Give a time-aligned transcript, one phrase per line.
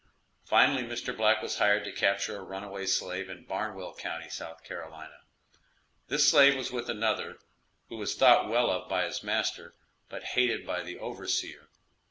[0.45, 1.15] Finally Mr.
[1.15, 4.45] Black was hired to capture a runaway slave in Barnwell County, S.C.
[6.07, 7.37] This slave was with another,
[7.87, 9.75] who was thought well of by his master,
[10.09, 11.69] but hated by the overseer.